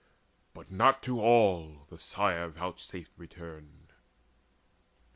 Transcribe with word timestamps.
But 0.55 0.71
not 0.71 1.03
to 1.03 1.21
all 1.21 1.85
the 1.91 1.99
Sire 1.99 2.47
vouchsafed 2.49 3.11
return. 3.17 3.89